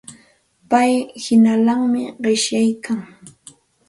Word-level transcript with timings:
Payqa 0.69 1.19
hinallami 1.23 2.01
qishyaykan. 2.23 2.99